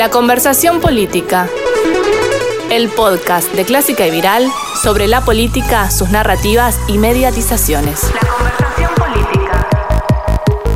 La 0.00 0.08
conversación 0.08 0.80
política. 0.80 1.46
El 2.70 2.88
podcast 2.88 3.52
de 3.52 3.66
Clásica 3.66 4.06
y 4.06 4.10
Viral 4.10 4.50
sobre 4.82 5.06
la 5.08 5.26
política, 5.26 5.90
sus 5.90 6.08
narrativas 6.08 6.78
y 6.88 6.96
mediatizaciones. 6.96 8.04
La 8.04 8.26
conversación 8.26 8.94
política. 8.94 9.68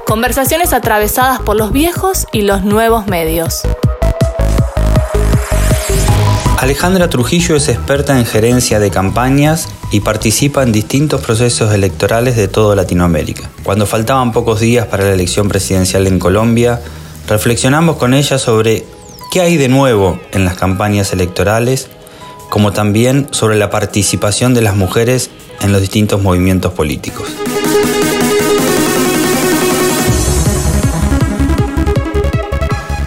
Conversaciones 0.04 0.74
atravesadas 0.74 1.40
por 1.40 1.56
los 1.56 1.72
viejos 1.72 2.26
y 2.32 2.42
los 2.42 2.64
nuevos 2.64 3.06
medios. 3.06 3.62
Alejandra 6.58 7.08
Trujillo 7.08 7.56
es 7.56 7.70
experta 7.70 8.18
en 8.18 8.26
gerencia 8.26 8.78
de 8.78 8.90
campañas 8.90 9.70
y 9.90 10.00
participa 10.00 10.62
en 10.62 10.72
distintos 10.72 11.22
procesos 11.22 11.72
electorales 11.72 12.36
de 12.36 12.48
toda 12.48 12.76
Latinoamérica. 12.76 13.48
Cuando 13.62 13.86
faltaban 13.86 14.32
pocos 14.32 14.60
días 14.60 14.86
para 14.86 15.04
la 15.04 15.14
elección 15.14 15.48
presidencial 15.48 16.06
en 16.08 16.18
Colombia, 16.18 16.82
reflexionamos 17.26 17.96
con 17.96 18.12
ella 18.12 18.36
sobre 18.36 18.84
qué 19.34 19.40
hay 19.40 19.56
de 19.56 19.68
nuevo 19.68 20.20
en 20.30 20.44
las 20.44 20.56
campañas 20.56 21.12
electorales, 21.12 21.90
como 22.50 22.72
también 22.72 23.26
sobre 23.32 23.56
la 23.56 23.68
participación 23.68 24.54
de 24.54 24.62
las 24.62 24.76
mujeres 24.76 25.28
en 25.60 25.72
los 25.72 25.80
distintos 25.80 26.22
movimientos 26.22 26.72
políticos. 26.72 27.36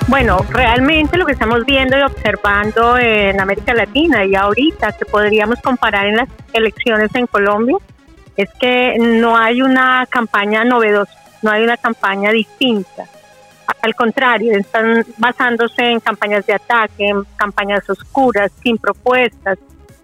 Bueno, 0.10 0.46
realmente 0.50 1.16
lo 1.16 1.26
que 1.26 1.32
estamos 1.32 1.66
viendo 1.66 1.98
y 1.98 2.02
observando 2.02 2.98
en 2.98 3.40
América 3.40 3.74
Latina 3.74 4.26
y 4.26 4.36
ahorita 4.36 4.92
que 5.00 5.06
podríamos 5.06 5.62
comparar 5.62 6.08
en 6.08 6.18
las 6.18 6.30
elecciones 6.52 7.10
en 7.16 7.28
Colombia 7.28 7.78
es 8.36 8.50
que 8.60 8.98
no 9.00 9.38
hay 9.38 9.62
una 9.62 10.06
campaña 10.10 10.66
novedosa, 10.66 11.14
no 11.42 11.52
hay 11.52 11.64
una 11.64 11.78
campaña 11.78 12.32
distinta. 12.32 13.06
Al 13.82 13.96
contrario, 13.96 14.54
están 14.58 15.06
basándose 15.18 15.84
en 15.84 16.00
campañas 16.00 16.46
de 16.46 16.54
ataque, 16.54 17.08
en 17.08 17.24
campañas 17.36 17.90
oscuras, 17.90 18.52
sin 18.64 18.78
propuestas, 18.78 19.60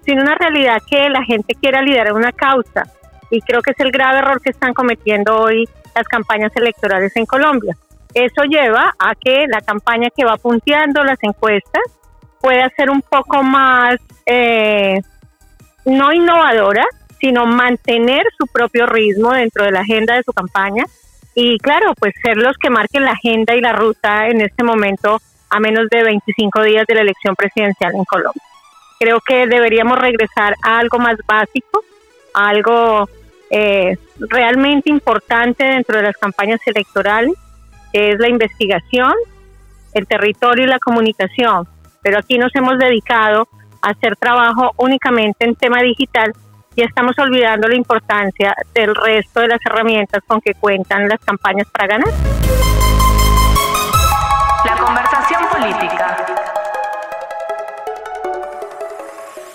sin 0.05 0.19
una 0.19 0.35
realidad 0.35 0.81
que 0.89 1.09
la 1.09 1.23
gente 1.23 1.55
quiera 1.55 1.81
liderar 1.81 2.13
una 2.13 2.31
causa. 2.31 2.83
Y 3.29 3.41
creo 3.41 3.61
que 3.61 3.71
es 3.71 3.79
el 3.79 3.91
grave 3.91 4.19
error 4.19 4.41
que 4.41 4.51
están 4.51 4.73
cometiendo 4.73 5.35
hoy 5.35 5.67
las 5.95 6.07
campañas 6.07 6.51
electorales 6.55 7.15
en 7.15 7.25
Colombia. 7.25 7.75
Eso 8.13 8.43
lleva 8.43 8.93
a 8.99 9.15
que 9.15 9.45
la 9.47 9.61
campaña 9.61 10.09
que 10.15 10.23
va 10.23 10.37
punteando 10.37 11.03
las 11.03 11.17
encuestas 11.23 11.83
pueda 12.39 12.69
ser 12.75 12.91
un 12.91 13.01
poco 13.01 13.41
más, 13.41 13.95
eh, 14.25 15.01
no 15.85 16.13
innovadora, 16.13 16.85
sino 17.19 17.45
mantener 17.45 18.23
su 18.37 18.45
propio 18.47 18.85
ritmo 18.85 19.31
dentro 19.31 19.63
de 19.63 19.71
la 19.71 19.79
agenda 19.79 20.15
de 20.15 20.23
su 20.23 20.33
campaña 20.33 20.85
y 21.35 21.57
claro, 21.57 21.93
pues 21.99 22.13
ser 22.21 22.37
los 22.37 22.57
que 22.57 22.69
marquen 22.69 23.03
la 23.03 23.11
agenda 23.11 23.55
y 23.55 23.61
la 23.61 23.73
ruta 23.73 24.27
en 24.27 24.41
este 24.41 24.63
momento 24.63 25.19
a 25.49 25.59
menos 25.59 25.87
de 25.89 26.03
25 26.03 26.63
días 26.63 26.85
de 26.87 26.95
la 26.95 27.01
elección 27.01 27.35
presidencial 27.35 27.93
en 27.95 28.03
Colombia. 28.05 28.41
Creo 28.99 29.19
que 29.19 29.47
deberíamos 29.47 29.99
regresar 29.99 30.55
a 30.63 30.79
algo 30.79 30.99
más 30.99 31.17
básico, 31.27 31.83
a 32.33 32.49
algo 32.49 33.07
eh, 33.49 33.97
realmente 34.17 34.89
importante 34.89 35.63
dentro 35.63 35.97
de 35.97 36.03
las 36.03 36.17
campañas 36.17 36.59
electorales 36.65 37.33
es 37.93 38.17
la 38.19 38.27
investigación, 38.27 39.13
el 39.93 40.07
territorio 40.07 40.65
y 40.65 40.67
la 40.67 40.79
comunicación. 40.79 41.67
Pero 42.01 42.17
aquí 42.17 42.37
nos 42.37 42.53
hemos 42.55 42.79
dedicado 42.79 43.47
a 43.81 43.89
hacer 43.91 44.15
trabajo 44.17 44.71
únicamente 44.77 45.45
en 45.45 45.55
tema 45.55 45.81
digital 45.81 46.33
y 46.75 46.83
estamos 46.83 47.17
olvidando 47.19 47.67
la 47.67 47.75
importancia 47.75 48.55
del 48.73 48.95
resto 48.95 49.41
de 49.41 49.47
las 49.49 49.59
herramientas 49.65 50.21
con 50.25 50.41
que 50.41 50.53
cuentan 50.53 51.07
las 51.07 51.19
campañas 51.19 51.67
para 51.71 51.87
ganar. 51.87 52.13
La 54.65 54.77
conversación 54.77 55.41
política. 55.51 56.17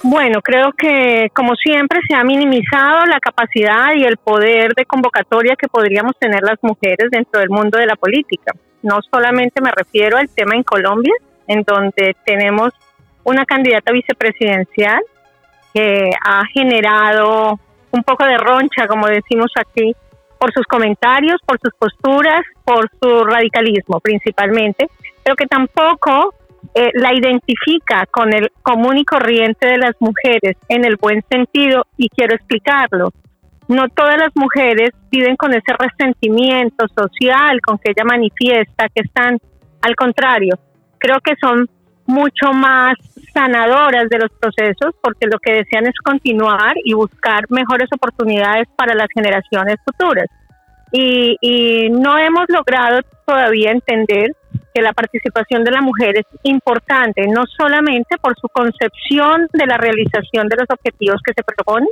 Bueno, 0.03 0.41
creo 0.41 0.73
que 0.73 1.29
como 1.35 1.55
siempre 1.57 2.01
se 2.09 2.15
ha 2.15 2.23
minimizado 2.23 3.05
la 3.07 3.19
capacidad 3.19 3.95
y 3.97 4.05
el 4.05 4.17
poder 4.17 4.75
de 4.75 4.87
convocatoria 4.87 5.57
que 5.57 5.69
podríamos 5.69 6.17
tener 6.19 6.43
las 6.43 6.59
mujeres 6.63 7.11
dentro 7.11 7.41
del 7.41 7.51
mundo 7.51 7.79
de 7.79 7.87
la 7.87 7.97
política. 7.97 8.53
No 8.83 9.01
solamente 9.11 9.61
me 9.61 9.73
refiero 9.73 10.17
al 10.17 10.29
tema 10.29 10.55
en 10.55 10.63
Colombia, 10.63 11.13
en 11.49 11.63
donde 11.63 12.15
tenemos 12.25 12.73
una 13.25 13.45
candidata 13.45 13.93
vicepresidencial 13.93 15.03
que 15.75 16.11
ha 16.25 16.45
generado 16.53 17.59
un 17.91 18.03
poco 18.03 18.25
de 18.25 18.39
roncha, 18.39 18.87
como 18.87 19.07
decimos 19.07 19.51
aquí, 19.59 19.95
por 20.39 20.53
sus 20.53 20.67
comentarios, 20.67 21.41
por 21.45 21.59
sus 21.61 21.73
posturas, 21.75 22.43
por 22.65 22.89
su 23.01 23.25
radicalismo 23.25 24.01
principalmente, 24.01 24.89
pero 25.25 25.37
que 25.37 25.47
tampoco 25.47 26.35
eh, 26.75 26.91
la 26.95 27.15
identifica 27.15 28.07
con 28.07 28.33
el 28.33 28.51
común 28.63 28.99
y 28.99 29.05
corriente 29.05 29.67
de 29.67 29.79
las 29.79 29.95
mujeres 29.99 30.57
en 30.69 30.85
el 30.85 30.97
buen 30.97 31.25
sentido 31.31 31.87
y 31.97 32.09
quiero 32.09 32.35
explicarlo. 32.35 33.13
No 33.69 33.89
todas 33.89 34.17
las 34.17 34.31
mujeres 34.35 34.91
viven 35.11 35.37
con 35.37 35.53
ese 35.53 35.73
resentimiento 35.79 36.87
social 36.97 37.61
con 37.61 37.79
que 37.79 37.91
ella 37.91 38.05
manifiesta 38.05 38.89
que 38.95 39.03
están, 39.05 39.39
al 39.83 39.95
contrario, 39.95 40.59
creo 40.99 41.21
que 41.21 41.35
son 41.41 41.69
mucho 42.09 42.53
más 42.55 42.97
sanadoras 43.35 44.09
de 44.09 44.19
los 44.19 44.31
procesos 44.41 44.95
porque 45.03 45.29
lo 45.31 45.39
que 45.39 45.53
desean 45.53 45.87
es 45.87 45.95
continuar 46.03 46.73
y 46.83 46.95
buscar 46.95 47.45
mejores 47.51 47.89
oportunidades 47.95 48.67
para 48.77 48.95
las 48.95 49.09
generaciones 49.15 49.77
futuras. 49.85 50.27
Y, 50.91 51.37
y 51.43 51.91
no 51.91 52.17
hemos 52.17 52.47
logrado 52.49 53.01
todavía 53.27 53.73
entender 53.73 54.33
que 54.75 54.81
la 54.81 54.95
participación 54.95 55.65
de 55.65 55.71
la 55.71 55.83
mujer 55.83 56.17
es 56.17 56.27
importante, 56.45 57.27
no 57.29 57.45
solamente 57.47 58.17
por 58.19 58.35
su 58.41 58.49
concepción 58.49 59.47
de 59.53 59.67
la 59.67 59.77
realización 59.77 60.49
de 60.49 60.57
los 60.57 60.71
objetivos 60.71 61.21
que 61.23 61.35
se 61.37 61.45
proponen, 61.45 61.89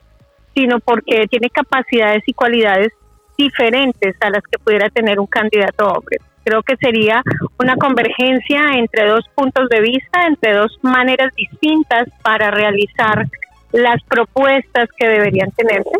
sino 0.55 0.81
porque 0.81 1.27
tiene 1.29 1.51
capacidades 1.51 2.23
y 2.27 2.33
cualidades 2.33 2.89
diferentes 3.37 4.17
a 4.21 4.31
las 4.31 4.43
que 4.45 4.59
pudiera 4.59 4.89
tener 4.91 5.21
un 5.21 5.27
candidato 5.27 5.89
hombre. 5.89 6.19
Creo 6.45 6.63
que 6.63 6.77
sería 6.77 7.23
una 7.59 7.77
convergencia 7.77 8.75
entre 8.75 9.09
dos 9.09 9.29
puntos 9.35 9.69
de 9.69 9.81
vista, 9.81 10.27
entre 10.27 10.55
dos 10.55 10.79
maneras 10.83 11.35
distintas 11.35 12.09
para 12.23 12.51
realizar 12.51 13.27
las 13.73 14.03
propuestas 14.05 14.89
que 14.97 15.09
deberían 15.09 15.51
tenerse, 15.51 15.91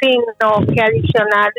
sino 0.00 0.66
que 0.72 0.80
adicional 0.80 1.52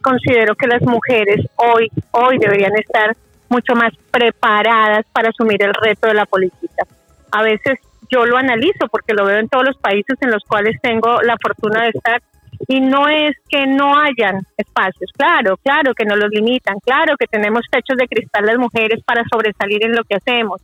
considero 0.00 0.54
que 0.54 0.68
las 0.68 0.82
mujeres 0.82 1.44
hoy 1.56 1.90
hoy 2.12 2.38
deberían 2.38 2.76
estar 2.76 3.16
mucho 3.48 3.74
más 3.74 3.92
preparadas 4.10 5.04
para 5.12 5.30
asumir 5.30 5.62
el 5.62 5.74
reto 5.74 6.08
de 6.08 6.14
la 6.14 6.26
política. 6.26 6.84
A 7.32 7.42
veces 7.42 7.78
yo 8.10 8.24
lo 8.24 8.36
analizo 8.36 8.86
porque 8.90 9.14
lo 9.14 9.24
veo 9.24 9.38
en 9.38 9.48
todos 9.48 9.64
los 9.64 9.76
países 9.78 10.16
en 10.20 10.30
los 10.30 10.44
cuales 10.44 10.80
tengo 10.80 11.20
la 11.22 11.36
fortuna 11.42 11.82
de 11.82 11.90
estar 11.90 12.22
y 12.68 12.80
no 12.80 13.08
es 13.08 13.36
que 13.48 13.66
no 13.66 13.98
hayan 13.98 14.42
espacios, 14.56 15.10
claro, 15.16 15.56
claro 15.62 15.94
que 15.94 16.04
no 16.04 16.16
los 16.16 16.30
limitan, 16.30 16.78
claro 16.84 17.16
que 17.16 17.26
tenemos 17.26 17.62
techos 17.70 17.96
de 17.96 18.08
cristal 18.08 18.46
las 18.46 18.58
mujeres 18.58 19.02
para 19.04 19.22
sobresalir 19.30 19.84
en 19.84 19.94
lo 19.94 20.04
que 20.04 20.16
hacemos, 20.16 20.60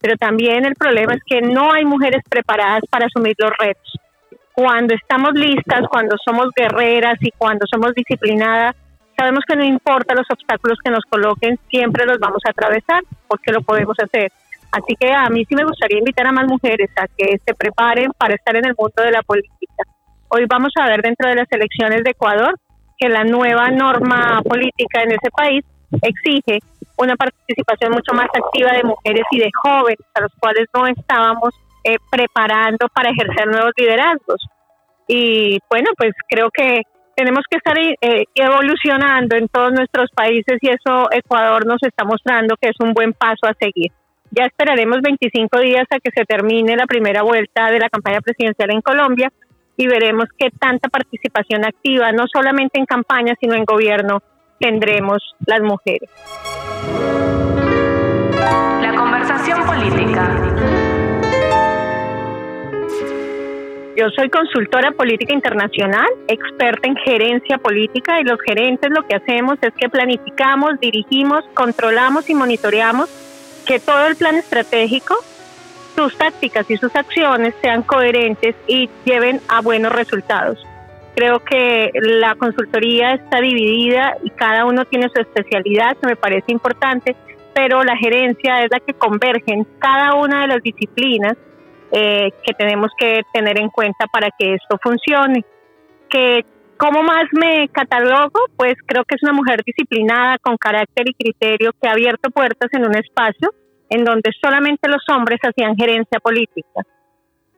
pero 0.00 0.16
también 0.16 0.64
el 0.64 0.74
problema 0.74 1.14
es 1.14 1.20
que 1.24 1.40
no 1.42 1.72
hay 1.72 1.84
mujeres 1.84 2.22
preparadas 2.28 2.82
para 2.90 3.06
asumir 3.06 3.34
los 3.38 3.52
retos. 3.58 3.98
Cuando 4.52 4.94
estamos 4.94 5.32
listas, 5.34 5.82
cuando 5.90 6.16
somos 6.22 6.48
guerreras 6.54 7.16
y 7.20 7.30
cuando 7.30 7.66
somos 7.70 7.94
disciplinadas, 7.94 8.74
Sabemos 9.16 9.44
que 9.46 9.56
no 9.56 9.64
importa 9.64 10.14
los 10.14 10.26
obstáculos 10.30 10.78
que 10.82 10.90
nos 10.90 11.04
coloquen, 11.04 11.58
siempre 11.70 12.06
los 12.06 12.18
vamos 12.18 12.42
a 12.46 12.50
atravesar 12.50 13.02
porque 13.28 13.52
lo 13.52 13.62
podemos 13.62 13.96
hacer. 14.02 14.32
Así 14.72 14.96
que 14.98 15.12
a 15.12 15.28
mí 15.28 15.44
sí 15.44 15.54
me 15.54 15.64
gustaría 15.64 15.98
invitar 15.98 16.26
a 16.26 16.32
más 16.32 16.46
mujeres 16.46 16.90
a 16.96 17.06
que 17.06 17.38
se 17.44 17.54
preparen 17.54 18.10
para 18.16 18.34
estar 18.34 18.56
en 18.56 18.64
el 18.64 18.74
mundo 18.76 19.02
de 19.02 19.10
la 19.10 19.22
política. 19.22 19.84
Hoy 20.34 20.46
vamos 20.48 20.72
a 20.80 20.86
ver 20.86 21.02
dentro 21.02 21.28
de 21.28 21.34
las 21.34 21.46
elecciones 21.50 22.02
de 22.04 22.12
Ecuador 22.12 22.58
que 22.96 23.10
la 23.10 23.22
nueva 23.22 23.70
norma 23.70 24.40
política 24.42 25.02
en 25.02 25.12
ese 25.12 25.30
país 25.30 25.62
exige 26.00 26.60
una 26.96 27.16
participación 27.16 27.92
mucho 27.92 28.14
más 28.14 28.28
activa 28.32 28.72
de 28.72 28.82
mujeres 28.82 29.24
y 29.30 29.40
de 29.40 29.50
jóvenes 29.62 29.98
a 30.14 30.22
los 30.22 30.32
cuales 30.40 30.68
no 30.74 30.86
estábamos 30.86 31.52
eh, 31.84 31.96
preparando 32.10 32.88
para 32.94 33.10
ejercer 33.10 33.46
nuevos 33.46 33.72
liderazgos. 33.76 34.40
Y 35.06 35.58
bueno, 35.68 35.90
pues 35.98 36.12
creo 36.26 36.48
que 36.50 36.80
tenemos 37.14 37.44
que 37.50 37.58
estar 37.58 37.76
eh, 37.78 38.24
evolucionando 38.34 39.36
en 39.36 39.48
todos 39.48 39.72
nuestros 39.72 40.08
países 40.14 40.56
y 40.62 40.70
eso 40.70 41.08
Ecuador 41.10 41.66
nos 41.66 41.82
está 41.82 42.04
mostrando 42.04 42.56
que 42.58 42.70
es 42.70 42.76
un 42.80 42.94
buen 42.94 43.12
paso 43.12 43.44
a 43.44 43.54
seguir. 43.60 43.92
Ya 44.30 44.46
esperaremos 44.46 45.02
25 45.02 45.60
días 45.60 45.84
a 45.90 46.00
que 46.00 46.10
se 46.10 46.24
termine 46.24 46.74
la 46.74 46.86
primera 46.86 47.20
vuelta 47.22 47.70
de 47.70 47.80
la 47.80 47.90
campaña 47.90 48.22
presidencial 48.22 48.70
en 48.70 48.80
Colombia 48.80 49.30
y 49.76 49.86
veremos 49.86 50.26
qué 50.38 50.50
tanta 50.50 50.88
participación 50.88 51.64
activa, 51.64 52.12
no 52.12 52.24
solamente 52.32 52.78
en 52.78 52.86
campaña, 52.86 53.34
sino 53.40 53.54
en 53.54 53.64
gobierno, 53.64 54.22
tendremos 54.58 55.34
las 55.46 55.60
mujeres. 55.60 56.08
La 58.80 58.94
conversación 58.94 59.66
política. 59.66 60.52
Yo 63.94 64.08
soy 64.16 64.30
consultora 64.30 64.92
política 64.92 65.34
internacional, 65.34 66.06
experta 66.26 66.88
en 66.88 66.96
gerencia 66.96 67.58
política 67.58 68.20
y 68.20 68.24
los 68.24 68.40
gerentes 68.40 68.90
lo 68.90 69.06
que 69.06 69.16
hacemos 69.16 69.58
es 69.60 69.72
que 69.74 69.90
planificamos, 69.90 70.80
dirigimos, 70.80 71.44
controlamos 71.52 72.30
y 72.30 72.34
monitoreamos 72.34 73.10
que 73.66 73.80
todo 73.80 74.06
el 74.06 74.16
plan 74.16 74.36
estratégico, 74.36 75.14
sus 76.02 76.18
tácticas 76.18 76.68
y 76.68 76.76
sus 76.76 76.94
acciones 76.96 77.54
sean 77.62 77.82
coherentes 77.82 78.56
y 78.66 78.90
lleven 79.04 79.40
a 79.48 79.60
buenos 79.60 79.92
resultados. 79.92 80.58
Creo 81.14 81.40
que 81.40 81.90
la 81.94 82.34
consultoría 82.34 83.12
está 83.12 83.40
dividida 83.40 84.16
y 84.24 84.30
cada 84.30 84.64
uno 84.64 84.84
tiene 84.86 85.08
su 85.14 85.20
especialidad, 85.20 85.96
que 85.98 86.08
me 86.08 86.16
parece 86.16 86.50
importante, 86.50 87.14
pero 87.54 87.84
la 87.84 87.96
gerencia 87.96 88.64
es 88.64 88.70
la 88.70 88.80
que 88.80 88.94
converge 88.94 89.52
en 89.52 89.64
cada 89.78 90.14
una 90.14 90.40
de 90.40 90.48
las 90.48 90.62
disciplinas 90.62 91.34
eh, 91.92 92.30
que 92.42 92.54
tenemos 92.54 92.90
que 92.98 93.22
tener 93.32 93.60
en 93.60 93.68
cuenta 93.68 94.06
para 94.12 94.30
que 94.36 94.54
esto 94.54 94.78
funcione. 94.82 95.44
Que 96.08 96.44
¿Cómo 96.78 97.04
más 97.04 97.26
me 97.30 97.68
catalogo? 97.68 98.40
Pues 98.56 98.74
creo 98.86 99.04
que 99.04 99.14
es 99.14 99.22
una 99.22 99.34
mujer 99.34 99.60
disciplinada, 99.64 100.38
con 100.38 100.56
carácter 100.56 101.08
y 101.08 101.14
criterio, 101.14 101.70
que 101.80 101.86
ha 101.86 101.92
abierto 101.92 102.28
puertas 102.30 102.70
en 102.72 102.84
un 102.84 102.96
espacio 102.96 103.54
en 103.92 104.04
donde 104.04 104.30
solamente 104.40 104.88
los 104.88 105.02
hombres 105.14 105.38
hacían 105.42 105.76
gerencia 105.76 106.18
política. 106.18 106.80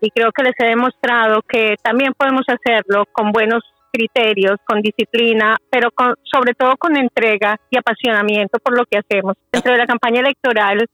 Y 0.01 0.11
creo 0.11 0.33
que 0.33 0.43
les 0.43 0.55
he 0.59 0.67
demostrado 0.67 1.43
que 1.43 1.77
también 1.81 2.13
podemos 2.13 2.43
hacerlo 2.49 3.05
con 3.13 3.31
buenos 3.31 3.63
criterios, 3.93 4.57
con 4.67 4.81
disciplina, 4.81 5.57
pero 5.71 5.93
con, 5.93 6.15
sobre 6.25 6.55
todo 6.55 6.77
con 6.77 6.97
entrega 6.97 7.57
y 7.71 7.79
apasionamiento 7.79 8.59
por 8.59 8.77
lo 8.77 8.85
que 8.85 8.99
hacemos. 8.99 9.37
Dentro 9.53 9.73
de 9.73 9.79
la 9.79 9.87
campaña 9.87 10.23
electoral, 10.23 10.85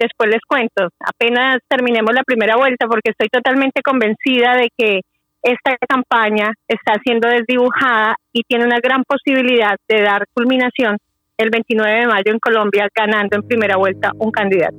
después 0.00 0.28
les 0.28 0.42
cuento, 0.42 0.88
apenas 0.98 1.60
terminemos 1.68 2.12
la 2.12 2.24
primera 2.24 2.56
vuelta, 2.56 2.88
porque 2.88 3.12
estoy 3.12 3.28
totalmente 3.28 3.82
convencida 3.82 4.56
de 4.56 4.68
que 4.76 5.02
esta 5.44 5.76
campaña 5.88 6.54
está 6.66 6.94
siendo 7.04 7.28
desdibujada 7.28 8.16
y 8.32 8.42
tiene 8.42 8.64
una 8.64 8.80
gran 8.80 9.04
posibilidad 9.04 9.76
de 9.88 10.02
dar 10.02 10.26
culminación 10.34 10.98
el 11.42 11.50
29 11.50 12.00
de 12.00 12.06
mayo 12.06 12.32
en 12.32 12.38
Colombia, 12.38 12.88
ganando 12.94 13.36
en 13.36 13.42
primera 13.42 13.76
vuelta 13.76 14.12
un 14.18 14.30
candidato. 14.30 14.76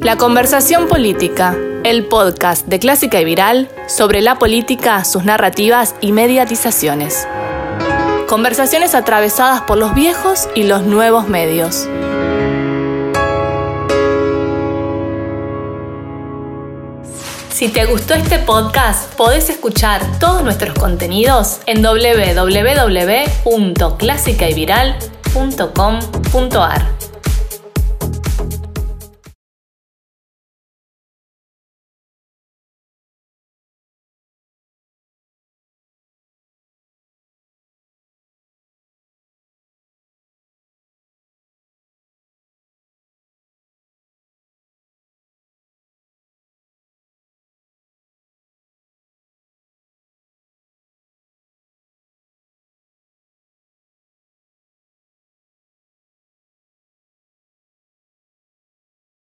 La 0.00 0.16
conversación 0.16 0.88
política, 0.88 1.56
el 1.84 2.06
podcast 2.06 2.66
de 2.66 2.78
Clásica 2.80 3.20
y 3.20 3.24
Viral 3.24 3.68
sobre 3.86 4.20
la 4.20 4.36
política, 4.36 5.04
sus 5.04 5.24
narrativas 5.24 5.94
y 6.00 6.12
mediatizaciones. 6.12 7.28
Conversaciones 8.28 8.94
atravesadas 8.94 9.60
por 9.60 9.78
los 9.78 9.94
viejos 9.94 10.48
y 10.54 10.64
los 10.64 10.82
nuevos 10.82 11.28
medios. 11.28 11.88
Si 17.50 17.68
te 17.68 17.84
gustó 17.84 18.14
este 18.14 18.40
podcast, 18.40 19.14
podés 19.14 19.50
escuchar 19.50 20.00
todos 20.18 20.42
nuestros 20.42 20.76
contenidos 20.76 21.60
en 21.66 21.80
www.clásicayviral.com.ar. 25.34 27.11